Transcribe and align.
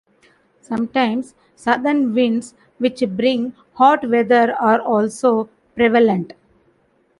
Sometimes 0.61 1.35
southern 1.55 2.15
winds 2.15 2.55
which 2.79 3.03
bring 3.07 3.53
hot 3.75 4.09
weather 4.09 4.51
are 4.51 4.81
also 4.81 5.47
prevalent. 5.75 6.33